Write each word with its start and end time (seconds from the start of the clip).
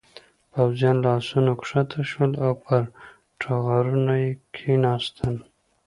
پوځيان 0.53 0.95
له 1.03 1.09
آسونو 1.19 1.51
کښته 1.59 1.99
شول 2.09 2.31
او 2.45 2.53
پر 2.63 2.81
ټغرونو 3.39 4.13
یې 4.23 4.31
کېناستل. 4.55 5.35